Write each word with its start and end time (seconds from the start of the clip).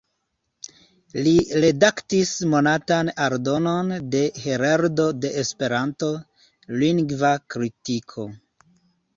Li 1.25 1.33
redaktis 1.65 2.31
monatan 2.53 3.11
aldonon 3.25 3.93
de 4.15 4.23
"Heroldo 4.47 5.05
de 5.27 5.31
Esperanto: 5.43 6.11
Lingva 6.85 7.33
Kritiko. 7.57 8.27